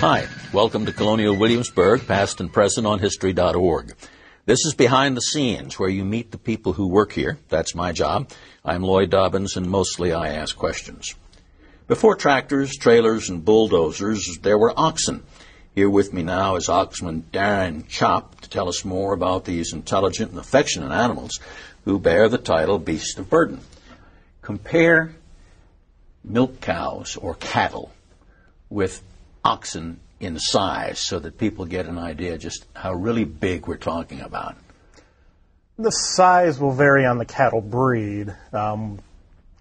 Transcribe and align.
Hi, 0.00 0.26
welcome 0.54 0.86
to 0.86 0.94
Colonial 0.94 1.36
Williamsburg, 1.36 2.06
past 2.06 2.40
and 2.40 2.50
present 2.50 2.86
on 2.86 3.00
History.org. 3.00 3.94
This 4.46 4.64
is 4.64 4.72
Behind 4.72 5.14
the 5.14 5.20
Scenes, 5.20 5.78
where 5.78 5.90
you 5.90 6.06
meet 6.06 6.30
the 6.30 6.38
people 6.38 6.72
who 6.72 6.88
work 6.88 7.12
here. 7.12 7.38
That's 7.50 7.74
my 7.74 7.92
job. 7.92 8.30
I'm 8.64 8.82
Lloyd 8.82 9.10
Dobyns, 9.10 9.58
and 9.58 9.68
mostly 9.68 10.14
I 10.14 10.28
ask 10.28 10.56
questions. 10.56 11.14
Before 11.86 12.16
tractors, 12.16 12.78
trailers, 12.78 13.28
and 13.28 13.44
bulldozers, 13.44 14.38
there 14.40 14.56
were 14.56 14.72
oxen. 14.74 15.22
Here 15.74 15.90
with 15.90 16.14
me 16.14 16.22
now 16.22 16.56
is 16.56 16.68
Oxman 16.68 17.24
Darin 17.30 17.82
Tschopp 17.82 18.40
to 18.40 18.48
tell 18.48 18.70
us 18.70 18.86
more 18.86 19.12
about 19.12 19.44
these 19.44 19.74
intelligent 19.74 20.30
and 20.30 20.40
affectionate 20.40 20.92
animals 20.92 21.40
who 21.84 21.98
bear 21.98 22.30
the 22.30 22.38
title 22.38 22.78
Beast 22.78 23.18
of 23.18 23.28
Burden. 23.28 23.60
Compare 24.40 25.14
milk 26.24 26.62
cows 26.62 27.18
or 27.18 27.34
cattle 27.34 27.92
with 28.70 29.02
oxen 29.44 30.00
in 30.20 30.38
size 30.38 30.98
so 30.98 31.18
that 31.18 31.38
people 31.38 31.64
get 31.64 31.86
an 31.86 31.98
idea 31.98 32.36
just 32.36 32.66
how 32.74 32.92
really 32.92 33.24
big 33.24 33.66
we're 33.66 33.76
talking 33.76 34.20
about. 34.20 34.56
The 35.78 35.90
size 35.90 36.60
will 36.60 36.72
vary 36.72 37.06
on 37.06 37.18
the 37.18 37.24
cattle 37.24 37.62
breed. 37.62 38.34
Um, 38.52 39.00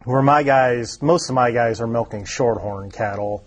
where 0.05 0.21
my 0.21 0.43
guys, 0.43 1.01
most 1.01 1.29
of 1.29 1.35
my 1.35 1.51
guys 1.51 1.81
are 1.81 1.87
milking 1.87 2.25
shorthorn 2.25 2.91
cattle. 2.91 3.43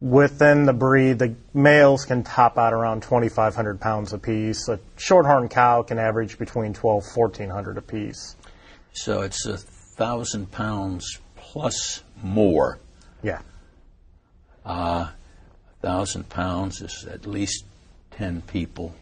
Within 0.00 0.64
the 0.64 0.72
breed, 0.72 1.18
the 1.18 1.34
males 1.54 2.04
can 2.04 2.22
top 2.22 2.58
out 2.58 2.72
around 2.72 3.02
2,500 3.02 3.80
pounds 3.80 4.12
apiece. 4.12 4.68
A 4.68 4.78
shorthorn 4.96 5.48
cow 5.48 5.82
can 5.82 5.98
average 5.98 6.38
between 6.38 6.72
12, 6.72 7.04
1,400 7.14 7.78
apiece. 7.78 8.36
So 8.92 9.22
it's 9.22 9.46
a 9.46 9.56
thousand 9.56 10.52
pounds 10.52 11.18
plus 11.36 12.02
more. 12.22 12.78
Yeah. 13.22 13.40
Uh, 14.64 15.10
thousand 15.86 16.28
pounds 16.28 16.82
is 16.82 17.04
at 17.04 17.26
least 17.26 17.64
10 18.10 18.42
people, 18.42 18.92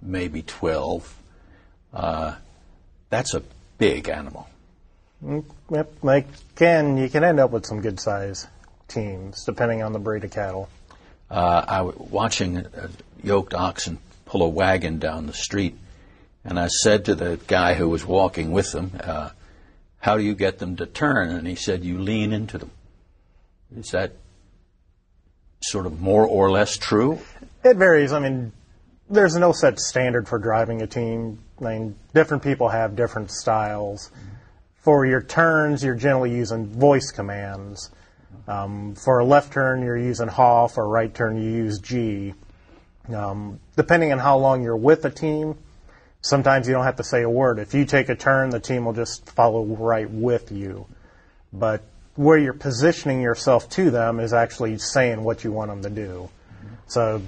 maybe 0.00 0.40
12. 0.42 1.20
Uh, 1.92 2.36
that's 3.10 3.34
a 3.34 3.42
big 3.76 4.08
animal. 4.08 4.48
Yep, 5.20 5.92
like 6.02 6.26
can 6.54 6.96
you 6.96 7.08
can 7.08 7.24
end 7.24 7.40
up 7.40 7.50
with 7.50 7.66
some 7.66 7.80
good 7.80 7.98
size 7.98 8.46
teams 8.86 9.44
depending 9.44 9.82
on 9.82 9.92
the 9.92 9.98
breed 9.98 10.22
of 10.22 10.30
cattle. 10.30 10.68
Uh, 11.28 11.64
I 11.66 11.80
was 11.80 11.96
watching 11.96 12.58
a 12.58 12.88
yoked 13.24 13.52
oxen 13.52 13.98
pull 14.24 14.44
a 14.44 14.48
wagon 14.48 15.00
down 15.00 15.26
the 15.26 15.32
street, 15.32 15.76
and 16.44 16.60
I 16.60 16.68
said 16.68 17.06
to 17.06 17.16
the 17.16 17.40
guy 17.48 17.74
who 17.74 17.88
was 17.88 18.06
walking 18.06 18.52
with 18.52 18.70
them, 18.70 18.92
uh, 19.02 19.30
"How 19.98 20.16
do 20.16 20.22
you 20.22 20.36
get 20.36 20.60
them 20.60 20.76
to 20.76 20.86
turn?" 20.86 21.32
And 21.32 21.48
he 21.48 21.56
said, 21.56 21.84
"You 21.84 21.98
lean 21.98 22.32
into 22.32 22.58
them." 22.58 22.70
Is 23.76 23.90
that 23.90 24.12
sort 25.60 25.86
of 25.86 26.00
more 26.00 26.26
or 26.26 26.50
less 26.50 26.76
true? 26.76 27.18
It 27.64 27.76
varies. 27.76 28.12
I 28.12 28.20
mean, 28.20 28.52
there's 29.10 29.36
no 29.36 29.52
set 29.52 29.78
standard 29.80 30.28
for 30.28 30.38
driving 30.38 30.82
a 30.82 30.86
team. 30.86 31.38
I 31.60 31.64
mean, 31.64 31.96
different 32.14 32.42
people 32.42 32.68
have 32.68 32.96
different 32.96 33.30
styles. 33.30 34.10
For 34.76 35.06
your 35.06 35.22
turns, 35.22 35.82
you're 35.82 35.94
generally 35.94 36.30
using 36.30 36.66
voice 36.66 37.10
commands. 37.10 37.90
Um, 38.46 38.94
for 38.94 39.18
a 39.18 39.24
left 39.24 39.52
turn, 39.52 39.82
you're 39.82 39.98
using 39.98 40.28
haw. 40.28 40.68
For 40.68 40.84
a 40.84 40.88
right 40.88 41.12
turn, 41.12 41.42
you 41.42 41.50
use 41.50 41.78
gee. 41.80 42.34
Um, 43.14 43.60
depending 43.76 44.12
on 44.12 44.18
how 44.18 44.38
long 44.38 44.62
you're 44.62 44.76
with 44.76 45.04
a 45.04 45.10
team, 45.10 45.56
sometimes 46.20 46.66
you 46.66 46.74
don't 46.74 46.84
have 46.84 46.96
to 46.96 47.04
say 47.04 47.22
a 47.22 47.30
word. 47.30 47.58
If 47.58 47.74
you 47.74 47.84
take 47.84 48.08
a 48.08 48.14
turn, 48.14 48.50
the 48.50 48.60
team 48.60 48.84
will 48.84 48.92
just 48.92 49.28
follow 49.30 49.64
right 49.64 50.08
with 50.08 50.52
you. 50.52 50.86
But 51.52 51.82
where 52.18 52.36
you're 52.36 52.52
positioning 52.52 53.22
yourself 53.22 53.70
to 53.70 53.92
them 53.92 54.18
is 54.18 54.32
actually 54.32 54.76
saying 54.76 55.22
what 55.22 55.44
you 55.44 55.52
want 55.52 55.70
them 55.70 55.82
to 55.82 55.88
do. 55.88 56.28
So, 56.88 57.22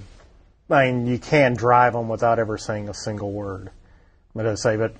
I 0.68 0.90
mean, 0.90 1.06
you 1.06 1.16
can 1.16 1.54
drive 1.54 1.92
them 1.92 2.08
without 2.08 2.40
ever 2.40 2.58
saying 2.58 2.88
a 2.88 2.94
single 2.94 3.30
word. 3.30 3.70
But 4.34 4.48
I 4.48 4.56
say, 4.56 4.76
but 4.76 4.96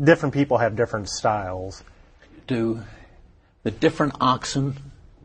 different 0.00 0.34
people 0.34 0.58
have 0.58 0.76
different 0.76 1.08
styles. 1.08 1.82
Do 2.46 2.84
the 3.64 3.72
different 3.72 4.14
oxen 4.20 4.76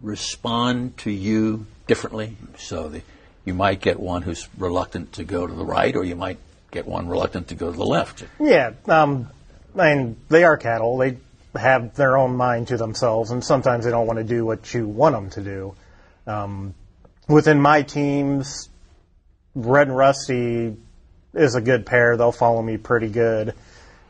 respond 0.02 0.98
to 1.00 1.12
you 1.12 1.68
differently? 1.86 2.36
So 2.58 2.90
the, 2.90 3.04
you 3.46 3.54
might 3.54 3.80
get 3.80 4.00
one 4.00 4.24
who's 4.24 4.50
reluctant 4.58 5.14
to 5.14 5.24
go 5.24 5.46
to 5.46 5.54
the 5.54 5.66
right, 5.66 5.96
or 5.96 6.04
you 6.04 6.16
might 6.16 6.40
get 6.72 6.88
one 6.88 7.08
reluctant 7.08 7.50
to 7.50 7.56
go 7.56 7.72
to 7.72 7.78
the 7.78 7.86
left. 7.86 8.24
Yeah, 8.40 8.72
um, 8.88 9.30
I 9.78 9.94
mean, 9.94 10.18
they 10.30 10.46
are 10.46 10.58
cattle. 10.58 10.98
They 10.98 11.18
have 11.56 11.96
their 11.96 12.18
own 12.18 12.36
mind 12.36 12.68
to 12.68 12.78
themselves, 12.78 13.32
and 13.32 13.44
sometimes 13.44 13.86
they 13.86 13.92
don't 13.92 14.08
want 14.08 14.18
to 14.20 14.24
do 14.24 14.46
what 14.46 14.74
you 14.74 14.88
want 14.88 15.16
them 15.16 15.30
to 15.32 15.42
do. 15.42 15.76
Um, 16.28 16.76
within 17.28 17.60
my 17.60 17.82
teams, 17.82 18.70
Red 19.56 19.88
and 19.88 19.98
Rusty 19.98 20.76
is 21.34 21.56
a 21.56 21.62
good 21.62 21.86
pair. 21.86 22.18
They'll 22.18 22.32
follow 22.32 22.62
me 22.62 22.78
pretty 22.78 23.10
good. 23.10 23.54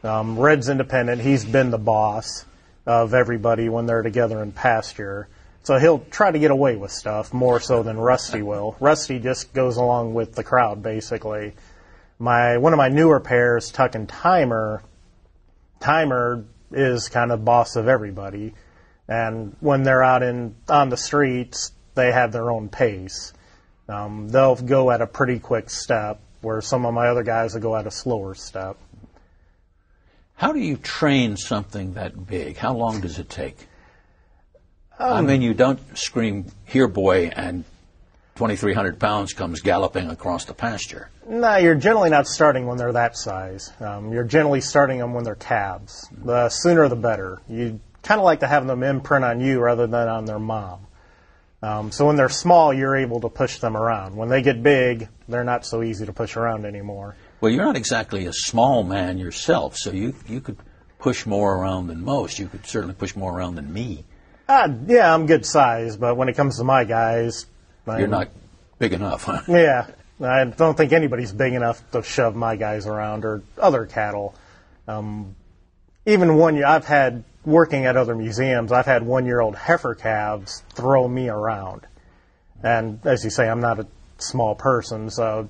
Um, 0.03 0.39
Red's 0.39 0.69
independent. 0.69 1.21
He's 1.21 1.45
been 1.45 1.71
the 1.71 1.77
boss 1.77 2.45
of 2.85 3.13
everybody 3.13 3.69
when 3.69 3.85
they're 3.85 4.01
together 4.01 4.41
in 4.41 4.51
pasture. 4.51 5.27
So 5.63 5.77
he'll 5.77 5.99
try 5.99 6.31
to 6.31 6.39
get 6.39 6.51
away 6.51 6.75
with 6.75 6.91
stuff 6.91 7.33
more 7.33 7.59
so 7.59 7.83
than 7.83 7.97
Rusty 7.97 8.41
will. 8.51 8.75
Rusty 8.79 9.19
just 9.19 9.53
goes 9.53 9.77
along 9.77 10.13
with 10.13 10.33
the 10.33 10.43
crowd, 10.43 10.81
basically. 10.81 11.53
My 12.17 12.57
one 12.57 12.73
of 12.73 12.77
my 12.77 12.89
newer 12.89 13.19
pairs, 13.19 13.71
Tuck 13.71 13.95
and 13.95 14.07
Timer. 14.07 14.81
Timer 15.79 16.45
is 16.71 17.09
kind 17.09 17.31
of 17.31 17.43
boss 17.43 17.75
of 17.75 17.87
everybody, 17.87 18.53
and 19.07 19.55
when 19.59 19.83
they're 19.83 20.03
out 20.03 20.23
in 20.23 20.55
on 20.67 20.89
the 20.89 20.97
streets, 20.97 21.71
they 21.95 22.11
have 22.11 22.31
their 22.31 22.51
own 22.51 22.69
pace. 22.69 23.33
Um, 23.87 24.29
they'll 24.29 24.55
go 24.55 24.91
at 24.91 25.01
a 25.01 25.07
pretty 25.07 25.39
quick 25.39 25.69
step, 25.69 26.19
where 26.41 26.61
some 26.61 26.85
of 26.85 26.93
my 26.93 27.07
other 27.07 27.23
guys 27.23 27.53
will 27.53 27.61
go 27.61 27.75
at 27.75 27.87
a 27.87 27.91
slower 27.91 28.35
step. 28.35 28.77
How 30.35 30.53
do 30.53 30.59
you 30.59 30.77
train 30.77 31.35
something 31.35 31.95
that 31.95 32.27
big? 32.27 32.57
How 32.57 32.73
long 32.73 33.01
does 33.01 33.19
it 33.19 33.29
take? 33.29 33.67
I 34.97 35.21
mean, 35.21 35.41
you 35.41 35.53
don't 35.53 35.79
scream, 35.97 36.45
here, 36.65 36.87
boy, 36.87 37.27
and 37.35 37.63
2,300 38.39 39.01
pounds 39.01 39.33
comes 39.33 39.59
galloping 39.59 40.09
across 40.09 40.45
the 40.45 40.53
pasture. 40.53 41.09
No, 41.27 41.57
you're 41.57 41.75
generally 41.75 42.09
not 42.09 42.25
starting 42.25 42.67
when 42.67 42.77
they're 42.77 42.93
that 42.93 43.17
size. 43.17 43.73
Um, 43.81 44.13
you're 44.13 44.23
generally 44.23 44.61
starting 44.61 44.99
them 44.99 45.13
when 45.13 45.25
they're 45.25 45.35
calves. 45.35 46.07
The 46.23 46.47
sooner 46.47 46.87
the 46.87 46.95
better. 46.95 47.41
You 47.49 47.81
kind 48.01 48.17
of 48.17 48.23
like 48.23 48.39
to 48.39 48.47
have 48.47 48.65
them 48.65 48.81
imprint 48.81 49.25
on 49.25 49.41
you 49.41 49.59
rather 49.59 49.87
than 49.87 50.07
on 50.07 50.23
their 50.23 50.39
mom. 50.39 50.87
Um, 51.61 51.91
so 51.91 52.07
when 52.07 52.15
they're 52.15 52.29
small, 52.29 52.73
you're 52.73 52.95
able 52.95 53.19
to 53.19 53.27
push 53.27 53.59
them 53.59 53.75
around. 53.75 54.15
When 54.15 54.29
they 54.29 54.41
get 54.41 54.63
big, 54.63 55.09
they're 55.27 55.43
not 55.43 55.65
so 55.65 55.83
easy 55.83 56.05
to 56.05 56.13
push 56.13 56.37
around 56.37 56.65
anymore. 56.65 57.17
Well, 57.41 57.51
you're 57.51 57.65
not 57.65 57.75
exactly 57.75 58.25
a 58.25 58.31
small 58.31 58.83
man 58.83 59.17
yourself, 59.17 59.75
so 59.75 59.91
you 59.91 60.15
you 60.29 60.39
could 60.39 60.55
push 60.97 61.25
more 61.25 61.57
around 61.57 61.87
than 61.87 62.05
most. 62.05 62.39
You 62.39 62.47
could 62.47 62.65
certainly 62.65 62.95
push 62.95 63.17
more 63.17 63.37
around 63.37 63.55
than 63.55 63.73
me. 63.73 64.05
Uh, 64.47 64.69
yeah, 64.87 65.13
I'm 65.13 65.25
good 65.25 65.45
size, 65.45 65.97
but 65.97 66.15
when 66.15 66.29
it 66.29 66.37
comes 66.37 66.57
to 66.57 66.63
my 66.63 66.85
guys, 66.85 67.45
You're 67.97 68.07
not 68.07 68.29
big 68.79 68.93
enough, 68.93 69.23
huh? 69.23 69.41
Yeah, 69.47 69.87
I 70.21 70.43
don't 70.45 70.75
think 70.75 70.91
anybody's 70.91 71.31
big 71.31 71.53
enough 71.53 71.81
to 71.91 72.03
shove 72.03 72.35
my 72.35 72.55
guys 72.55 72.85
around 72.85 73.25
or 73.25 73.41
other 73.57 73.85
cattle. 73.85 74.35
Um, 74.87 75.35
even 76.05 76.35
one 76.35 76.55
year, 76.55 76.65
I've 76.65 76.85
had 76.85 77.23
working 77.45 77.85
at 77.85 77.95
other 77.95 78.15
museums. 78.15 78.71
I've 78.71 78.85
had 78.85 79.03
one-year-old 79.03 79.55
heifer 79.55 79.95
calves 79.95 80.63
throw 80.73 81.07
me 81.07 81.29
around, 81.29 81.87
and 82.63 82.99
as 83.05 83.23
you 83.23 83.29
say, 83.29 83.47
I'm 83.47 83.61
not 83.61 83.79
a 83.79 83.87
small 84.17 84.55
person, 84.55 85.09
so 85.09 85.49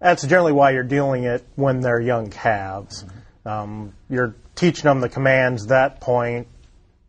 that's 0.00 0.22
generally 0.26 0.52
why 0.52 0.72
you're 0.72 0.82
dealing 0.82 1.24
it 1.24 1.44
when 1.56 1.80
they're 1.80 2.00
young 2.00 2.30
calves. 2.30 3.04
Um, 3.46 3.94
you're 4.10 4.34
teaching 4.54 4.84
them 4.84 5.00
the 5.00 5.08
commands 5.08 5.66
that 5.66 6.00
point, 6.00 6.48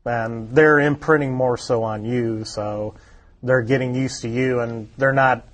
and 0.05 0.51
they're 0.55 0.79
imprinting 0.79 1.33
more 1.33 1.57
so 1.57 1.83
on 1.83 2.05
you, 2.05 2.45
so 2.45 2.95
they're 3.43 3.61
getting 3.61 3.95
used 3.95 4.21
to 4.21 4.29
you, 4.29 4.59
and 4.59 4.89
they're 4.97 5.13
not 5.13 5.45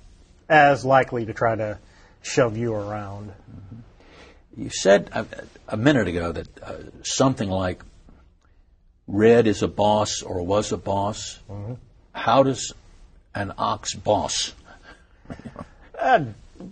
as 0.48 0.84
likely 0.84 1.26
to 1.26 1.32
try 1.32 1.54
to 1.56 1.78
shove 2.22 2.56
you 2.56 2.74
around. 2.74 3.32
You 4.56 4.70
said 4.70 5.10
a, 5.12 5.26
a 5.68 5.76
minute 5.76 6.08
ago 6.08 6.32
that 6.32 6.62
uh, 6.62 6.74
something 7.02 7.48
like 7.48 7.82
Red 9.06 9.46
is 9.46 9.62
a 9.62 9.68
boss 9.68 10.22
or 10.22 10.42
was 10.42 10.72
a 10.72 10.76
boss. 10.76 11.38
How 12.12 12.42
does 12.42 12.72
an 13.34 13.52
ox 13.58 13.94
boss? 13.94 14.54
Uh, 15.98 16.24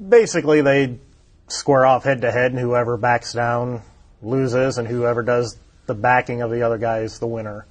basically, 0.09 0.61
they 0.61 0.99
square 1.47 1.87
off 1.87 2.03
head 2.03 2.23
to 2.23 2.33
head, 2.33 2.51
and 2.51 2.59
whoever 2.59 2.97
backs 2.97 3.33
down 3.33 3.81
loses, 4.23 4.77
and 4.77 4.89
whoever 4.89 5.23
does 5.23 5.57
the 5.87 5.95
backing 5.95 6.43
of 6.43 6.51
the 6.51 6.63
other 6.63 6.79
guy 6.79 6.99
is 6.99 7.21
the 7.21 7.29
winner. 7.29 7.65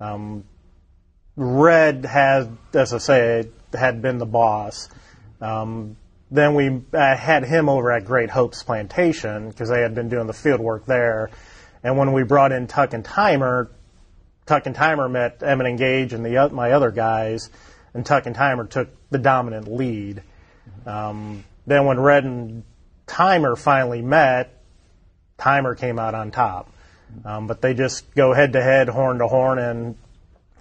Um, 0.00 0.44
Red 1.36 2.04
had, 2.04 2.56
as 2.74 2.92
I 2.92 2.98
say, 2.98 3.48
had 3.72 4.02
been 4.02 4.18
the 4.18 4.26
boss. 4.26 4.88
Um, 5.40 5.96
then 6.30 6.54
we 6.54 6.82
uh, 6.92 7.16
had 7.16 7.44
him 7.44 7.68
over 7.68 7.92
at 7.92 8.04
Great 8.04 8.30
Hopes 8.30 8.62
Plantation 8.62 9.48
because 9.48 9.68
they 9.68 9.80
had 9.80 9.94
been 9.94 10.08
doing 10.08 10.26
the 10.26 10.32
field 10.32 10.60
work 10.60 10.86
there. 10.86 11.30
And 11.82 11.98
when 11.98 12.12
we 12.12 12.22
brought 12.22 12.52
in 12.52 12.66
Tuck 12.66 12.94
and 12.94 13.04
Timer, 13.04 13.70
Tuck 14.46 14.66
and 14.66 14.74
Timer 14.74 15.08
met 15.08 15.42
Emmett 15.42 15.66
and 15.66 15.78
Gage 15.78 16.12
and 16.12 16.24
the, 16.24 16.38
o- 16.38 16.48
my 16.50 16.72
other 16.72 16.90
guys, 16.90 17.50
and 17.94 18.04
Tuck 18.04 18.26
and 18.26 18.34
Timer 18.34 18.66
took 18.66 18.88
the 19.10 19.18
dominant 19.18 19.68
lead. 19.68 20.22
Um, 20.86 21.44
then 21.66 21.86
when 21.86 22.00
Red 22.00 22.24
and 22.24 22.62
Timer 23.06 23.56
finally 23.56 24.00
met, 24.00 24.58
Timer 25.38 25.74
came 25.74 25.98
out 25.98 26.14
on 26.14 26.30
top. 26.30 26.70
Um, 27.24 27.46
but 27.46 27.60
they 27.60 27.74
just 27.74 28.14
go 28.14 28.32
head 28.32 28.54
to 28.54 28.62
head, 28.62 28.88
horn 28.88 29.18
to 29.18 29.28
horn, 29.28 29.58
and 29.58 29.96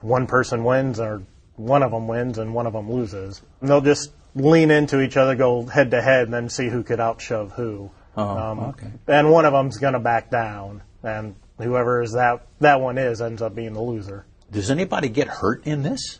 one 0.01 0.27
person 0.27 0.63
wins, 0.63 0.99
or 0.99 1.23
one 1.55 1.83
of 1.83 1.91
them 1.91 2.07
wins, 2.07 2.37
and 2.37 2.53
one 2.53 2.67
of 2.67 2.73
them 2.73 2.91
loses. 2.91 3.41
And 3.59 3.69
they'll 3.69 3.81
just 3.81 4.11
lean 4.35 4.71
into 4.71 5.01
each 5.01 5.17
other, 5.17 5.35
go 5.35 5.65
head 5.65 5.91
to 5.91 6.01
head, 6.01 6.23
and 6.23 6.33
then 6.33 6.49
see 6.49 6.69
who 6.69 6.83
could 6.83 6.99
outshove 6.99 7.51
who. 7.51 7.91
Oh, 8.17 8.37
Um, 8.37 8.59
okay. 8.59 8.91
And 9.07 9.31
one 9.31 9.45
of 9.45 9.53
them's 9.53 9.77
going 9.77 9.93
to 9.93 9.99
back 9.99 10.29
down, 10.29 10.81
and 11.03 11.35
whoever 11.57 12.01
is 12.01 12.13
that 12.13 12.45
that 12.59 12.81
one 12.81 12.97
is 12.97 13.21
ends 13.21 13.41
up 13.41 13.55
being 13.55 13.73
the 13.73 13.81
loser. 13.81 14.25
Does 14.51 14.69
anybody 14.69 15.07
get 15.09 15.27
hurt 15.27 15.65
in 15.65 15.83
this? 15.83 16.19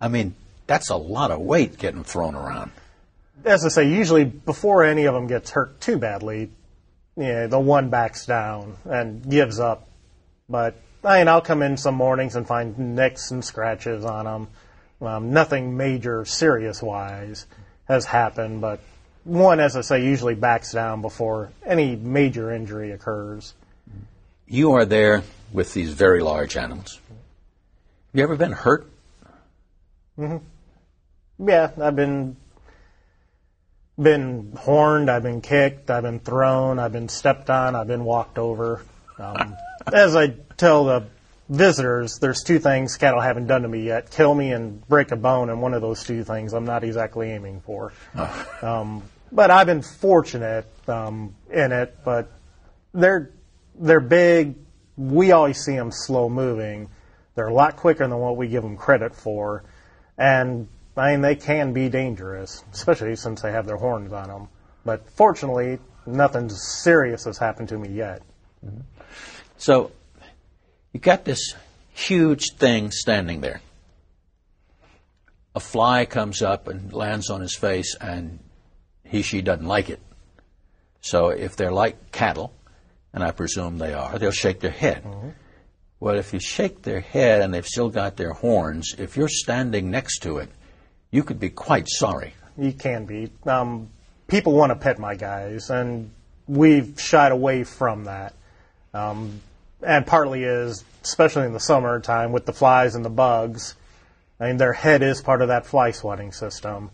I 0.00 0.08
mean, 0.08 0.34
that's 0.66 0.90
a 0.90 0.96
lot 0.96 1.30
of 1.30 1.40
weight 1.40 1.78
getting 1.78 2.04
thrown 2.04 2.34
around. 2.34 2.70
As 3.44 3.64
I 3.64 3.68
say, 3.68 3.88
usually 3.88 4.24
before 4.24 4.84
any 4.84 5.04
of 5.04 5.14
them 5.14 5.26
gets 5.26 5.50
hurt 5.50 5.80
too 5.80 5.98
badly, 5.98 6.50
yeah, 7.16 7.46
the 7.46 7.58
one 7.58 7.88
backs 7.90 8.26
down 8.26 8.76
and 8.84 9.28
gives 9.28 9.58
up. 9.60 9.88
But 10.48 10.76
I 11.04 11.18
mean, 11.18 11.28
I'll 11.28 11.40
come 11.40 11.62
in 11.62 11.76
some 11.76 11.94
mornings 11.94 12.36
and 12.36 12.46
find 12.46 12.96
nicks 12.96 13.30
and 13.30 13.44
scratches 13.44 14.04
on 14.04 14.24
them. 14.24 14.48
Um, 15.00 15.32
nothing 15.32 15.76
major, 15.76 16.24
serious 16.24 16.82
wise, 16.82 17.46
has 17.86 18.04
happened, 18.04 18.60
but 18.60 18.80
one, 19.24 19.60
as 19.60 19.76
I 19.76 19.82
say, 19.82 20.04
usually 20.04 20.34
backs 20.34 20.72
down 20.72 21.02
before 21.02 21.50
any 21.64 21.94
major 21.96 22.50
injury 22.50 22.90
occurs. 22.90 23.54
You 24.46 24.72
are 24.72 24.84
there 24.84 25.22
with 25.52 25.72
these 25.74 25.92
very 25.92 26.20
large 26.20 26.56
animals. 26.56 26.98
You 28.12 28.22
ever 28.22 28.36
been 28.36 28.52
hurt? 28.52 28.90
Yeah, 30.18 31.70
I've 31.80 31.94
been 31.94 32.36
been 34.00 34.52
horned, 34.56 35.10
I've 35.10 35.22
been 35.24 35.40
kicked, 35.40 35.90
I've 35.90 36.04
been 36.04 36.20
thrown, 36.20 36.78
I've 36.78 36.92
been 36.92 37.08
stepped 37.08 37.50
on, 37.50 37.74
I've 37.74 37.88
been 37.88 38.04
walked 38.04 38.38
over. 38.38 38.82
Um, 39.18 39.56
as 39.92 40.16
I 40.16 40.28
tell 40.56 40.84
the 40.84 41.06
visitors, 41.48 42.18
there's 42.18 42.42
two 42.42 42.58
things 42.58 42.96
cattle 42.96 43.20
haven't 43.20 43.46
done 43.46 43.62
to 43.62 43.68
me 43.68 43.84
yet: 43.84 44.10
kill 44.10 44.34
me 44.34 44.52
and 44.52 44.86
break 44.88 45.10
a 45.12 45.16
bone. 45.16 45.50
And 45.50 45.62
one 45.62 45.74
of 45.74 45.82
those 45.82 46.04
two 46.04 46.24
things, 46.24 46.52
I'm 46.52 46.64
not 46.64 46.84
exactly 46.84 47.30
aiming 47.30 47.60
for. 47.60 47.92
Um, 48.62 49.02
but 49.30 49.50
I've 49.50 49.66
been 49.66 49.82
fortunate 49.82 50.66
um, 50.88 51.34
in 51.50 51.72
it. 51.72 51.98
But 52.04 52.30
they're 52.92 53.30
they're 53.78 54.00
big. 54.00 54.56
We 54.96 55.32
always 55.32 55.58
see 55.58 55.76
them 55.76 55.92
slow 55.92 56.28
moving. 56.28 56.88
They're 57.34 57.48
a 57.48 57.54
lot 57.54 57.76
quicker 57.76 58.06
than 58.06 58.18
what 58.18 58.36
we 58.36 58.48
give 58.48 58.62
them 58.62 58.76
credit 58.76 59.14
for, 59.14 59.62
and 60.16 60.66
I 60.96 61.12
mean 61.12 61.20
they 61.20 61.36
can 61.36 61.72
be 61.72 61.88
dangerous, 61.88 62.64
especially 62.72 63.14
since 63.14 63.42
they 63.42 63.52
have 63.52 63.66
their 63.66 63.76
horns 63.76 64.12
on 64.12 64.28
them. 64.28 64.48
But 64.84 65.08
fortunately, 65.10 65.78
nothing 66.06 66.48
serious 66.48 67.24
has 67.24 67.38
happened 67.38 67.68
to 67.68 67.78
me 67.78 67.90
yet. 67.90 68.22
So, 69.56 69.90
you 70.92 71.00
got 71.00 71.24
this 71.24 71.54
huge 71.92 72.52
thing 72.52 72.90
standing 72.90 73.40
there. 73.40 73.60
A 75.54 75.60
fly 75.60 76.04
comes 76.04 76.42
up 76.42 76.68
and 76.68 76.92
lands 76.92 77.30
on 77.30 77.40
his 77.40 77.56
face, 77.56 77.96
and 78.00 78.38
he, 79.04 79.22
she 79.22 79.42
doesn't 79.42 79.66
like 79.66 79.90
it. 79.90 80.00
So, 81.00 81.28
if 81.28 81.56
they're 81.56 81.72
like 81.72 82.12
cattle, 82.12 82.52
and 83.12 83.24
I 83.24 83.32
presume 83.32 83.78
they 83.78 83.94
are, 83.94 84.18
they'll 84.18 84.30
shake 84.30 84.60
their 84.60 84.70
head. 84.70 85.04
Well, 86.00 86.16
if 86.16 86.32
you 86.32 86.38
shake 86.38 86.82
their 86.82 87.00
head 87.00 87.42
and 87.42 87.52
they've 87.52 87.66
still 87.66 87.90
got 87.90 88.16
their 88.16 88.32
horns, 88.32 88.94
if 88.98 89.16
you're 89.16 89.28
standing 89.28 89.90
next 89.90 90.20
to 90.20 90.38
it, 90.38 90.48
you 91.10 91.24
could 91.24 91.40
be 91.40 91.50
quite 91.50 91.88
sorry. 91.88 92.34
You 92.56 92.72
can 92.72 93.06
be. 93.06 93.30
Um, 93.46 93.90
people 94.28 94.52
want 94.52 94.70
to 94.70 94.76
pet 94.76 94.98
my 94.98 95.16
guys, 95.16 95.70
and 95.70 96.10
we've 96.46 97.00
shied 97.00 97.32
away 97.32 97.64
from 97.64 98.04
that. 98.04 98.34
Um, 98.98 99.40
and 99.82 100.06
partly 100.06 100.42
is, 100.42 100.84
especially 101.02 101.46
in 101.46 101.52
the 101.52 101.60
summertime 101.60 102.32
with 102.32 102.46
the 102.46 102.52
flies 102.52 102.94
and 102.94 103.04
the 103.04 103.10
bugs, 103.10 103.76
I 104.40 104.48
mean, 104.48 104.56
their 104.56 104.72
head 104.72 105.02
is 105.02 105.22
part 105.22 105.40
of 105.42 105.48
that 105.48 105.66
fly 105.66 105.92
swatting 105.92 106.32
system. 106.32 106.90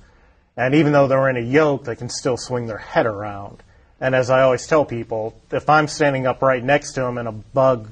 And 0.56 0.74
even 0.74 0.92
though 0.92 1.08
they're 1.08 1.28
in 1.30 1.36
a 1.36 1.40
yoke, 1.40 1.84
they 1.84 1.96
can 1.96 2.08
still 2.08 2.36
swing 2.36 2.66
their 2.66 2.78
head 2.78 3.06
around. 3.06 3.62
And 4.00 4.14
as 4.14 4.28
I 4.30 4.42
always 4.42 4.66
tell 4.66 4.84
people, 4.84 5.40
if 5.50 5.68
I'm 5.68 5.88
standing 5.88 6.26
up 6.26 6.42
right 6.42 6.62
next 6.62 6.92
to 6.92 7.00
them 7.00 7.18
and 7.18 7.28
a 7.28 7.32
bug 7.32 7.90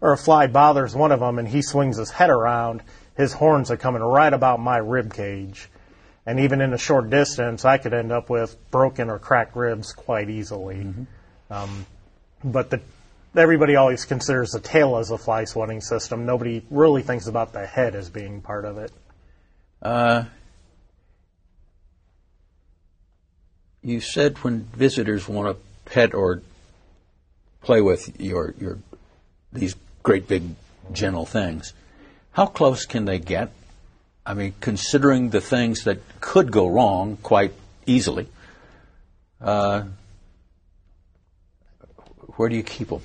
or 0.00 0.12
a 0.12 0.16
fly 0.16 0.46
bothers 0.46 0.94
one 0.94 1.10
of 1.10 1.20
them 1.20 1.38
and 1.38 1.48
he 1.48 1.62
swings 1.62 1.96
his 1.96 2.10
head 2.10 2.30
around, 2.30 2.82
his 3.16 3.32
horns 3.32 3.70
are 3.70 3.76
coming 3.76 4.02
right 4.02 4.32
about 4.32 4.60
my 4.60 4.78
rib 4.78 5.12
cage. 5.12 5.68
And 6.24 6.40
even 6.40 6.60
in 6.60 6.72
a 6.72 6.78
short 6.78 7.10
distance, 7.10 7.64
I 7.64 7.78
could 7.78 7.94
end 7.94 8.12
up 8.12 8.30
with 8.30 8.56
broken 8.70 9.10
or 9.10 9.18
cracked 9.18 9.56
ribs 9.56 9.92
quite 9.92 10.30
easily. 10.30 10.86
Um, 11.50 11.86
but 12.44 12.70
the, 12.70 12.80
everybody 13.36 13.76
always 13.76 14.04
considers 14.04 14.50
the 14.50 14.60
tail 14.60 14.96
as 14.96 15.10
a 15.10 15.18
fly 15.18 15.44
swatting 15.44 15.80
system. 15.80 16.26
Nobody 16.26 16.64
really 16.70 17.02
thinks 17.02 17.26
about 17.26 17.52
the 17.52 17.66
head 17.66 17.94
as 17.94 18.10
being 18.10 18.40
part 18.40 18.64
of 18.64 18.78
it. 18.78 18.92
Uh, 19.82 20.24
you 23.82 24.00
said 24.00 24.38
when 24.38 24.60
visitors 24.60 25.28
want 25.28 25.56
to 25.56 25.90
pet 25.90 26.14
or 26.14 26.42
play 27.62 27.80
with 27.80 28.20
your 28.20 28.54
your 28.60 28.78
these 29.52 29.74
great 30.02 30.28
big 30.28 30.42
gentle 30.92 31.26
things, 31.26 31.72
how 32.32 32.46
close 32.46 32.86
can 32.86 33.04
they 33.04 33.18
get? 33.18 33.50
I 34.26 34.34
mean, 34.34 34.54
considering 34.60 35.30
the 35.30 35.40
things 35.40 35.84
that 35.84 36.00
could 36.20 36.52
go 36.52 36.66
wrong 36.68 37.16
quite 37.22 37.54
easily, 37.86 38.28
uh, 39.40 39.84
where 42.38 42.48
do 42.48 42.56
you 42.56 42.62
keep 42.62 42.88
them? 42.88 43.02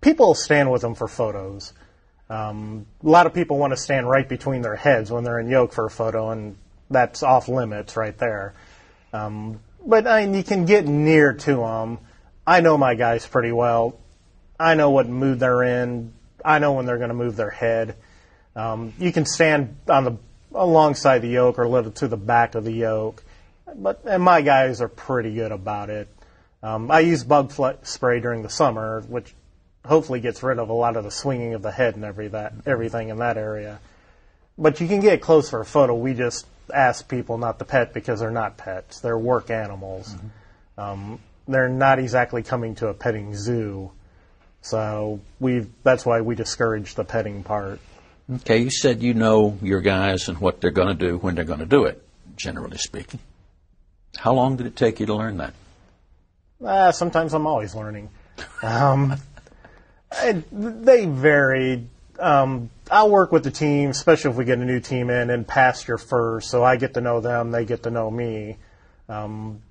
people 0.00 0.34
stand 0.34 0.70
with 0.70 0.82
them 0.82 0.94
for 0.94 1.08
photos. 1.08 1.72
Um, 2.30 2.86
a 3.02 3.08
lot 3.08 3.26
of 3.26 3.34
people 3.34 3.58
want 3.58 3.72
to 3.72 3.76
stand 3.76 4.08
right 4.08 4.28
between 4.28 4.62
their 4.62 4.76
heads 4.76 5.10
when 5.10 5.24
they're 5.24 5.38
in 5.38 5.48
yoke 5.48 5.72
for 5.72 5.86
a 5.86 5.90
photo, 5.90 6.30
and 6.30 6.56
that's 6.90 7.22
off 7.22 7.48
limits 7.48 7.96
right 7.96 8.16
there. 8.18 8.54
Um, 9.12 9.60
but 9.84 10.06
I 10.06 10.26
mean, 10.26 10.34
you 10.34 10.42
can 10.42 10.64
get 10.66 10.86
near 10.86 11.32
to 11.32 11.56
them. 11.56 11.98
I 12.46 12.60
know 12.60 12.76
my 12.76 12.94
guys 12.94 13.26
pretty 13.26 13.52
well. 13.52 13.98
I 14.60 14.74
know 14.74 14.90
what 14.90 15.08
mood 15.08 15.40
they're 15.40 15.62
in. 15.62 16.12
I 16.44 16.58
know 16.58 16.72
when 16.72 16.86
they're 16.86 16.98
going 16.98 17.08
to 17.08 17.14
move 17.14 17.36
their 17.36 17.50
head. 17.50 17.96
Um, 18.54 18.92
you 18.98 19.12
can 19.12 19.24
stand 19.24 19.76
on 19.88 20.04
the 20.04 20.16
alongside 20.54 21.20
the 21.20 21.28
yoke 21.28 21.58
or 21.58 21.64
a 21.64 21.68
little 21.68 21.92
to 21.92 22.08
the 22.08 22.16
back 22.16 22.54
of 22.54 22.64
the 22.64 22.72
yoke, 22.72 23.22
but 23.74 24.02
and 24.04 24.22
my 24.22 24.40
guys 24.40 24.80
are 24.80 24.88
pretty 24.88 25.34
good 25.34 25.52
about 25.52 25.90
it. 25.90 26.08
Um, 26.62 26.90
I 26.90 27.00
use 27.00 27.24
bug 27.24 27.52
spray 27.82 28.20
during 28.20 28.42
the 28.42 28.50
summer, 28.50 29.02
which 29.02 29.34
hopefully 29.84 30.20
gets 30.20 30.42
rid 30.42 30.58
of 30.58 30.68
a 30.68 30.72
lot 30.72 30.96
of 30.96 31.04
the 31.04 31.10
swinging 31.10 31.54
of 31.54 31.62
the 31.62 31.70
head 31.70 31.94
and 31.96 32.04
every 32.04 32.28
that 32.28 32.52
everything 32.66 33.08
in 33.08 33.18
that 33.18 33.36
area. 33.36 33.80
But 34.56 34.80
you 34.80 34.88
can 34.88 35.00
get 35.00 35.20
close 35.20 35.48
for 35.48 35.60
a 35.60 35.64
photo. 35.64 35.94
We 35.94 36.14
just 36.14 36.46
ask 36.74 37.08
people 37.08 37.38
not 37.38 37.58
to 37.60 37.64
pet 37.64 37.94
because 37.94 38.20
they're 38.20 38.30
not 38.30 38.56
pets; 38.56 39.00
they're 39.00 39.18
work 39.18 39.50
animals. 39.50 40.14
Um, 40.76 41.20
they're 41.46 41.68
not 41.68 41.98
exactly 41.98 42.42
coming 42.42 42.74
to 42.76 42.88
a 42.88 42.94
petting 42.94 43.34
zoo, 43.34 43.92
so 44.60 45.20
we 45.38 45.66
that's 45.84 46.04
why 46.04 46.20
we 46.20 46.34
discourage 46.34 46.96
the 46.96 47.04
petting 47.04 47.44
part. 47.44 47.78
Okay, 48.30 48.58
you 48.58 48.70
said 48.70 49.00
you 49.00 49.14
know 49.14 49.56
your 49.62 49.80
guys 49.80 50.28
and 50.28 50.38
what 50.38 50.60
they're 50.60 50.70
going 50.70 50.88
to 50.88 50.94
do 50.94 51.18
when 51.18 51.34
they're 51.36 51.44
going 51.44 51.60
to 51.60 51.66
do 51.66 51.84
it, 51.84 52.02
generally 52.36 52.76
speaking. 52.78 53.20
How 54.16 54.34
long 54.34 54.56
did 54.56 54.66
it 54.66 54.76
take 54.76 55.00
you 55.00 55.06
to 55.06 55.14
learn 55.14 55.38
that? 55.38 55.54
Uh, 56.64 56.90
sometimes 56.90 57.34
I'm 57.34 57.46
always 57.46 57.74
learning. 57.74 58.10
Um, 58.62 59.14
I, 60.10 60.42
they 60.52 61.06
vary. 61.06 61.86
Um, 62.18 62.70
I'll 62.90 63.10
work 63.10 63.30
with 63.30 63.44
the 63.44 63.50
team, 63.50 63.90
especially 63.90 64.32
if 64.32 64.36
we 64.36 64.44
get 64.44 64.58
a 64.58 64.64
new 64.64 64.80
team 64.80 65.10
in, 65.10 65.30
and 65.30 65.46
pasture 65.46 65.98
first, 65.98 66.50
so 66.50 66.64
I 66.64 66.76
get 66.76 66.94
to 66.94 67.00
know 67.00 67.20
them, 67.20 67.52
they 67.52 67.64
get 67.64 67.84
to 67.84 67.90
know 67.90 68.10
me. 68.10 68.56
Um, 69.08 69.62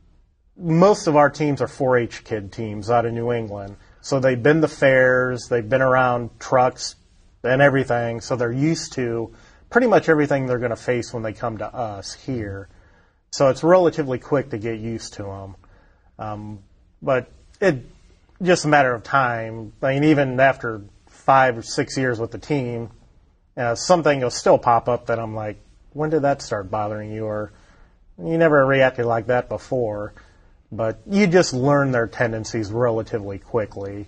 most 0.56 1.08
of 1.08 1.16
our 1.16 1.30
teams 1.30 1.62
are 1.62 1.68
4-H 1.68 2.24
kid 2.24 2.52
teams 2.52 2.90
out 2.90 3.06
of 3.06 3.14
New 3.14 3.32
England, 3.32 3.76
so 4.02 4.20
they've 4.20 4.42
been 4.42 4.62
to 4.62 4.68
fairs, 4.68 5.48
they've 5.50 5.68
been 5.68 5.82
around 5.82 6.40
trucks 6.40 6.96
and 7.44 7.62
everything, 7.62 8.22
so 8.22 8.36
they're 8.36 8.52
used 8.52 8.94
to 8.94 9.34
pretty 9.70 9.88
much 9.88 10.08
everything 10.08 10.46
they're 10.46 10.58
going 10.58 10.70
to 10.70 10.76
face 10.76 11.14
when 11.14 11.24
they 11.24 11.34
come 11.34 11.58
to 11.58 11.66
us 11.66 12.14
here. 12.14 12.70
So 13.32 13.50
it's 13.50 13.64
relatively 13.64 14.20
quick 14.20 14.52
to 14.52 14.58
get 14.58 14.80
used 14.80 15.14
to 15.16 15.24
them. 15.24 15.56
Um, 16.18 16.60
but 17.02 17.30
it 17.60 17.84
just 18.42 18.66
a 18.66 18.68
matter 18.68 18.94
of 18.94 19.04
time. 19.04 19.74
I 19.82 19.94
mean, 19.94 20.06
even 20.06 20.40
after 20.40 20.82
five 21.08 21.58
or 21.58 21.62
six 21.62 21.98
years 21.98 22.20
with 22.20 22.32
the 22.32 22.38
team, 22.38 22.90
uh, 23.56 23.76
something 23.76 24.22
will 24.22 24.30
still 24.30 24.58
pop 24.58 24.88
up 24.88 25.08
that 25.08 25.20
I'm 25.20 25.36
like, 25.36 25.58
when 25.94 26.10
did 26.10 26.22
that 26.22 26.42
start 26.42 26.70
bothering 26.70 27.12
you? 27.12 27.26
Or 27.26 27.52
you 28.18 28.38
never 28.38 28.66
reacted 28.66 29.06
like 29.06 29.28
that 29.28 29.50
before. 29.50 30.14
But 30.72 31.00
you 31.10 31.28
just 31.28 31.54
learn 31.54 31.92
their 31.92 32.08
tendencies 32.08 32.72
relatively 32.72 33.40
quickly. 33.40 34.06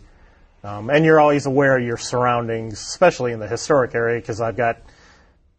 Um, 0.64 0.90
and 0.90 1.06
you're 1.06 1.20
always 1.20 1.46
aware 1.46 1.78
of 1.78 1.84
your 1.84 1.98
surroundings, 1.98 2.74
especially 2.74 3.32
in 3.32 3.40
the 3.40 3.48
historic 3.48 3.96
area, 3.96 4.20
because 4.20 4.42
I've 4.42 4.58
got 4.58 4.78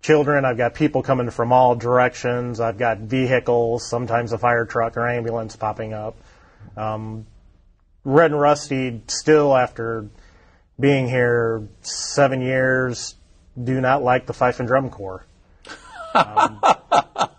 children. 0.03 0.45
I've 0.45 0.59
got 0.59 0.75
people 0.75 1.03
coming 1.03 1.31
from 1.31 1.53
all 1.53 1.75
directions. 1.75 2.61
I've 2.61 2.79
got 2.79 2.99
vehicles, 2.99 3.89
sometimes 3.89 4.33
a 4.33 4.39
fire 4.39 4.67
truck 4.67 4.97
or 4.97 5.09
ambulance 5.09 5.57
popping 5.57 5.95
up. 5.95 6.17
Um, 6.77 7.27
Red 8.05 8.31
and 8.31 8.41
Rusty 8.41 9.03
still, 9.07 9.57
after 9.57 10.07
being 10.79 11.09
here 11.09 11.69
seven 11.83 12.41
years, 12.41 13.15
do 13.63 13.81
not 13.81 14.03
like 14.03 14.27
the 14.27 14.33
fife 14.33 14.61
and 14.61 14.69
drum 14.69 14.91
corps. 14.91 15.25
Um, 16.15 16.61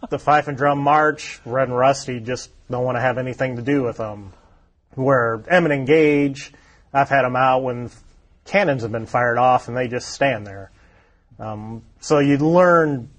the 0.10 0.20
fife 0.20 0.48
and 0.48 0.58
drum 0.58 0.80
march, 0.80 1.40
Red 1.46 1.70
and 1.70 1.78
Rusty 1.78 2.20
just 2.20 2.52
don't 2.70 2.86
want 2.86 2.98
to 2.98 3.02
have 3.02 3.18
anything 3.18 3.56
to 3.56 3.62
do 3.62 3.84
with 3.84 3.98
them. 3.98 4.34
Where 4.94 5.42
Emmett 5.48 5.72
and 5.72 5.88
Gage, 5.88 6.54
I've 6.94 7.10
had 7.10 7.24
them 7.24 7.36
out 7.36 7.64
when 7.64 7.90
cannons 8.46 8.84
have 8.84 8.92
been 8.92 9.06
fired 9.06 9.38
off 9.38 9.68
and 9.68 9.76
they 9.76 9.88
just 9.88 10.10
stand 10.10 10.46
there. 10.46 10.72
Um, 11.40 11.82
so 12.02 12.20
you 12.20 12.38
learn, 12.38 13.10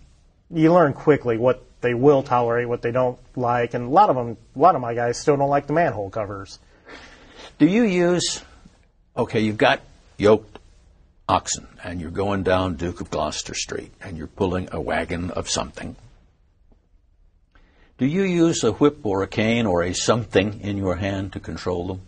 you 0.50 0.72
learn 0.72 0.92
quickly 0.92 1.38
what 1.38 1.64
they 1.82 1.94
will 1.94 2.22
tolerate, 2.22 2.68
what 2.68 2.82
they 2.82 2.92
don't 2.92 3.18
like, 3.36 3.74
and 3.74 3.86
a 3.86 3.90
lot 3.90 4.08
of 4.08 4.16
them, 4.16 4.36
a 4.56 4.58
lot 4.58 4.74
of 4.74 4.80
my 4.80 4.94
guys 4.94 5.18
still 5.18 5.36
don't 5.36 5.50
like 5.50 5.66
the 5.66 5.72
manhole 5.72 6.10
covers. 6.10 6.58
Do 7.58 7.66
you 7.66 7.82
use, 7.82 8.42
okay, 9.16 9.40
you've 9.40 9.58
got 9.58 9.80
yoked 10.16 10.58
oxen 11.28 11.66
and 11.82 12.00
you're 12.00 12.10
going 12.10 12.42
down 12.42 12.74
Duke 12.74 13.00
of 13.00 13.10
Gloucester 13.10 13.54
Street 13.54 13.92
and 14.00 14.16
you're 14.16 14.26
pulling 14.26 14.68
a 14.72 14.80
wagon 14.80 15.30
of 15.30 15.48
something. 15.48 15.96
Do 17.98 18.06
you 18.06 18.22
use 18.22 18.64
a 18.64 18.72
whip 18.72 19.04
or 19.04 19.22
a 19.22 19.26
cane 19.26 19.66
or 19.66 19.82
a 19.82 19.92
something 19.94 20.60
in 20.60 20.76
your 20.76 20.96
hand 20.96 21.34
to 21.34 21.40
control 21.40 21.86
them? 21.86 22.00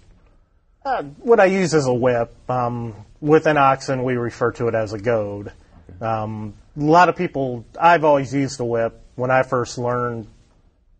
Uh, 0.85 1.02
what 1.21 1.40
I 1.40 1.47
use 1.47 1.73
is 1.73 1.87
a 1.87 1.95
whip. 1.95 2.35
Um, 2.50 2.95
with 3.21 3.47
an 3.47 3.57
oxen, 3.57 4.02
we 4.02 4.16
refer 4.16 4.52
to 4.52 4.69
it 4.69 4.75
as 4.75 4.93
a 4.93 4.99
goad. 4.99 5.52
Um, 6.00 6.54
a 6.76 6.81
lot 6.81 7.09
of 7.09 7.16
people, 7.16 7.64
I've 7.81 8.04
always 8.04 8.35
used 8.35 8.61
a 8.61 8.64
whip. 8.64 9.00
When 9.16 9.30
I 9.30 9.42
first 9.42 9.78
learned 9.78 10.26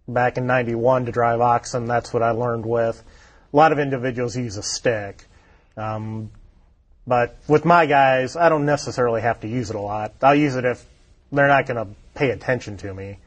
back 0.06 0.37
in 0.37 0.47
91 0.47 1.06
to 1.06 1.12
drive 1.12 1.40
oxen, 1.40 1.87
that's 1.87 2.12
what 2.12 2.23
I 2.23 2.30
learned 2.30 2.66
with. 2.66 3.02
A 3.52 3.56
lot 3.56 3.73
of 3.73 3.78
individuals 3.78 4.37
use 4.37 4.56
a 4.56 4.62
stick. 4.62 5.26
Um, 5.76 6.30
but 7.06 7.37
with 7.49 7.64
my 7.64 7.87
guys, 7.87 8.37
I 8.37 8.49
don't 8.49 8.64
necessarily 8.64 9.21
have 9.23 9.40
to 9.40 9.49
use 9.49 9.71
it 9.71 9.76
a 9.76 9.80
lot. 9.80 10.12
I'll 10.23 10.35
use 10.35 10.56
it 10.56 10.64
if 10.64 10.85
they're 11.30 11.49
not 11.49 11.66
going 11.66 11.85
to 11.85 11.92
pay 12.14 12.30
attention 12.30 12.76
to 12.78 12.94
me. 12.94 13.18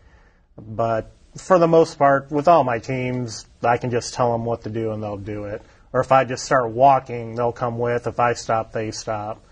But 0.58 1.12
for 1.38 1.60
the 1.60 1.68
most 1.68 1.98
part, 1.98 2.32
with 2.32 2.48
all 2.48 2.64
my 2.64 2.80
teams, 2.80 3.46
I 3.62 3.78
can 3.78 3.92
just 3.92 4.14
tell 4.14 4.32
them 4.32 4.46
what 4.46 4.64
to 4.64 4.70
do 4.70 4.92
and 4.92 5.04
they'll 5.04 5.18
do 5.18 5.46
it. 5.46 5.62
Or 5.94 6.02
if 6.02 6.12
I 6.12 6.24
just 6.24 6.44
start 6.44 6.72
walking, 6.72 7.36
they'll 7.36 7.52
come 7.52 7.78
with. 7.78 8.08
If 8.08 8.20
I 8.20 8.34
stop, 8.34 8.72
they 8.72 8.92
stop. 8.92 9.44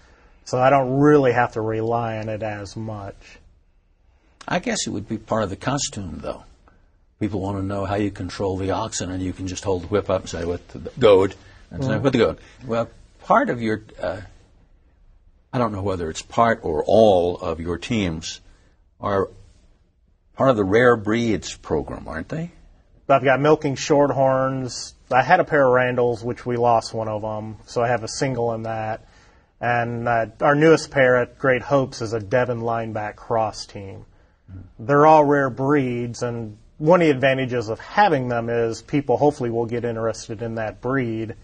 So 0.45 0.59
I 0.59 0.69
don't 0.69 0.99
really 0.99 1.31
have 1.31 1.53
to 1.53 1.61
rely 1.61 2.17
on 2.17 2.29
it 2.29 2.43
as 2.43 2.75
much. 2.75 3.15
I 4.47 4.59
guess 4.59 4.87
it 4.87 4.91
would 4.91 5.07
be 5.07 5.17
part 5.17 5.43
of 5.43 5.49
the 5.49 5.55
costume, 5.55 6.19
though. 6.21 6.43
People 7.19 7.41
want 7.41 7.57
to 7.57 7.63
know 7.63 7.85
how 7.85 7.95
you 7.95 8.11
control 8.11 8.57
the 8.57 8.71
oxen, 8.71 9.09
and 9.09 9.23
you 9.23 9.33
can 9.33 9.47
just 9.47 9.63
hold 9.63 9.83
the 9.83 9.87
whip 9.87 10.09
up 10.09 10.21
and 10.21 10.29
say, 10.29 10.45
with 10.45 10.67
the 10.67 10.91
goad, 10.99 11.35
and 11.71 11.83
say, 11.83 11.97
with 11.97 12.13
the 12.13 12.19
goad. 12.19 12.37
Well, 12.65 12.89
part 13.23 13.49
of 13.49 13.61
your, 13.61 13.83
uh, 14.01 14.21
I 15.53 15.57
don't 15.57 15.71
know 15.71 15.81
whether 15.81 16.09
it's 16.09 16.21
part 16.21 16.59
or 16.63 16.83
all 16.85 17.37
of 17.37 17.59
your 17.59 17.77
teams 17.77 18.41
are 18.99 19.29
part 20.35 20.49
of 20.49 20.57
the 20.57 20.63
rare 20.63 20.97
breeds 20.97 21.55
program, 21.55 22.07
aren't 22.07 22.29
they? 22.29 22.51
I've 23.07 23.23
got 23.23 23.39
milking 23.39 23.75
shorthorns. 23.75 24.93
I 25.11 25.21
had 25.21 25.39
a 25.39 25.43
pair 25.43 25.65
of 25.65 25.73
Randalls, 25.73 26.23
which 26.23 26.45
we 26.45 26.57
lost 26.57 26.93
one 26.93 27.07
of 27.07 27.21
them, 27.21 27.57
so 27.65 27.81
I 27.81 27.87
have 27.87 28.03
a 28.03 28.07
single 28.07 28.53
in 28.53 28.63
that. 28.63 29.05
And 29.61 30.07
uh, 30.07 30.27
our 30.41 30.55
newest 30.55 30.91
pair 30.91 31.15
at 31.17 31.39
Great 31.39 31.61
Hopes 31.61 32.01
is 32.01 32.13
a 32.13 32.19
Devon 32.19 32.61
lineback 32.61 33.15
cross 33.15 33.65
team. 33.65 34.05
They're 34.79 35.05
all 35.05 35.23
rare 35.23 35.49
breeds, 35.49 36.21
and 36.21 36.57
one 36.77 37.01
of 37.01 37.07
the 37.07 37.11
advantages 37.11 37.69
of 37.69 37.79
having 37.79 38.27
them 38.27 38.49
is 38.49 38.81
people 38.81 39.17
hopefully 39.17 39.49
will 39.49 39.65
get 39.65 39.85
interested 39.85 40.41
in 40.41 40.55
that 40.55 40.81
breed. 40.81 41.35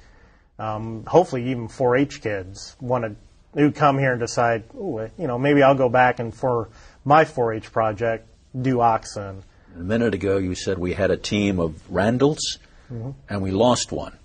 Um, 0.60 1.06
hopefully, 1.06 1.50
even 1.50 1.68
4-H 1.68 2.22
kids 2.22 2.76
want 2.80 3.06
to 3.06 3.16
who 3.54 3.72
come 3.72 3.98
here 3.98 4.12
and 4.12 4.20
decide, 4.20 4.64
oh, 4.78 5.10
you 5.18 5.28
know, 5.28 5.38
maybe 5.38 5.62
I'll 5.64 5.76
go 5.76 5.90
back 5.90 6.20
and 6.20 6.34
for 6.34 6.70
my 7.04 7.26
4-H 7.26 7.72
project 7.72 8.28
do 8.60 8.82
oxen. 8.82 9.44
A 9.76 9.80
minute 9.80 10.14
ago, 10.14 10.38
you 10.38 10.56
said 10.56 10.78
we 10.78 10.94
had 10.94 11.12
a 11.12 11.18
team 11.18 11.60
of 11.60 11.82
Randalls, 11.90 12.60
mm-hmm. 12.92 13.12
and 13.30 13.42
we 13.42 13.52
lost 13.52 13.92
one. 13.92 14.18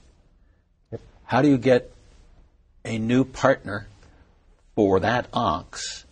Yep. 0.92 1.00
How 1.24 1.42
do 1.42 1.48
you 1.48 1.58
get 1.58 1.92
a 2.84 2.98
new 2.98 3.24
partner 3.24 3.86
for 4.74 5.00
that 5.00 5.28
ox 5.32 6.04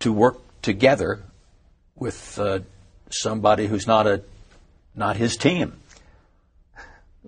to 0.00 0.12
work 0.12 0.38
together 0.62 1.22
with 1.96 2.38
uh, 2.38 2.60
somebody 3.10 3.66
who's 3.66 3.86
not 3.86 4.06
a 4.06 4.22
not 4.94 5.16
his 5.16 5.36
team? 5.36 5.78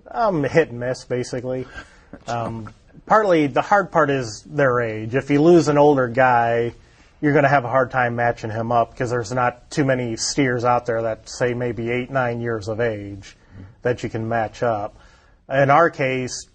Um, 0.09 0.43
hit 0.43 0.69
and 0.69 0.79
miss, 0.79 1.05
basically. 1.05 1.65
Um, 2.27 2.73
partly 3.05 3.47
the 3.47 3.61
hard 3.61 3.91
part 3.91 4.09
is 4.09 4.43
their 4.43 4.81
age. 4.81 5.15
If 5.15 5.29
you 5.29 5.41
lose 5.41 5.67
an 5.67 5.77
older 5.77 6.07
guy, 6.07 6.73
you're 7.21 7.33
going 7.33 7.43
to 7.43 7.49
have 7.49 7.65
a 7.65 7.69
hard 7.69 7.91
time 7.91 8.15
matching 8.15 8.49
him 8.49 8.71
up 8.71 8.91
because 8.91 9.09
there's 9.09 9.31
not 9.31 9.71
too 9.71 9.85
many 9.85 10.17
steers 10.17 10.65
out 10.65 10.85
there 10.85 11.03
that 11.03 11.29
say 11.29 11.53
maybe 11.53 11.89
eight, 11.89 12.11
nine 12.11 12.41
years 12.41 12.67
of 12.67 12.79
age 12.81 13.37
that 13.81 14.03
you 14.03 14.09
can 14.09 14.27
match 14.27 14.61
up. 14.61 14.97
In 15.49 15.69
our 15.69 15.89
case, 15.89 16.47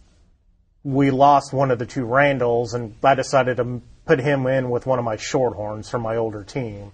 we 0.85 1.11
lost 1.11 1.53
one 1.53 1.71
of 1.71 1.79
the 1.79 1.87
two 1.87 2.05
Randalls, 2.05 2.75
and 2.75 2.95
I 3.03 3.15
decided 3.15 3.57
to 3.59 3.81
put 4.09 4.19
him 4.21 4.47
in 4.47 4.71
with 4.71 4.87
one 4.87 4.99
of 4.99 5.05
my 5.05 5.17
Shorthorns 5.17 5.91
from 5.91 6.01
my 6.01 6.17
older 6.17 6.43
team. 6.43 6.93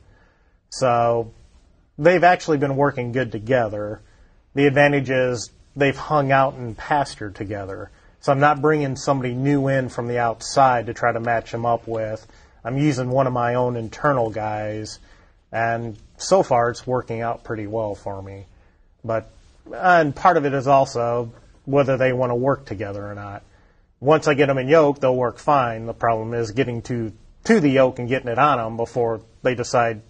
So 0.68 1.32
they've 1.96 2.24
actually 2.24 2.58
been 2.58 2.74
working 2.74 3.12
good 3.12 3.30
together. 3.30 4.02
The 4.54 4.66
advantage 4.66 5.10
is 5.10 5.52
they've 5.76 5.96
hung 5.96 6.32
out 6.32 6.54
and 6.54 6.76
pastured 6.76 7.36
together. 7.36 7.92
So 8.18 8.32
I'm 8.32 8.40
not 8.40 8.60
bringing 8.60 8.96
somebody 8.96 9.32
new 9.32 9.68
in 9.68 9.90
from 9.90 10.08
the 10.08 10.18
outside 10.18 10.86
to 10.86 10.94
try 10.94 11.12
to 11.12 11.20
match 11.20 11.54
him 11.54 11.64
up 11.64 11.86
with. 11.86 12.26
I'm 12.64 12.78
using 12.78 13.10
one 13.10 13.28
of 13.28 13.32
my 13.32 13.54
own 13.54 13.76
internal 13.76 14.30
guys, 14.30 14.98
and 15.52 15.96
so 16.16 16.42
far 16.42 16.70
it's 16.70 16.84
working 16.84 17.20
out 17.20 17.44
pretty 17.44 17.68
well 17.68 17.94
for 17.94 18.20
me. 18.20 18.46
But 19.04 19.30
and 19.72 20.16
part 20.16 20.36
of 20.36 20.46
it 20.46 20.52
is 20.52 20.66
also 20.66 21.32
whether 21.64 21.96
they 21.96 22.12
want 22.12 22.30
to 22.30 22.34
work 22.34 22.64
together 22.64 23.08
or 23.08 23.14
not. 23.14 23.44
Once 24.04 24.28
I 24.28 24.34
get 24.34 24.48
them 24.48 24.58
in 24.58 24.68
yoke, 24.68 25.00
they'll 25.00 25.16
work 25.16 25.38
fine. 25.38 25.86
The 25.86 25.94
problem 25.94 26.34
is 26.34 26.50
getting 26.50 26.82
to 26.82 27.14
to 27.44 27.58
the 27.58 27.70
yoke 27.70 27.98
and 27.98 28.06
getting 28.06 28.28
it 28.28 28.38
on 28.38 28.58
them 28.58 28.76
before 28.76 29.22
they 29.42 29.54
decide 29.54 30.02